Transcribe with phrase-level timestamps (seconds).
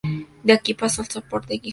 [0.43, 1.69] De aquí pasó al Sporting de Gijón.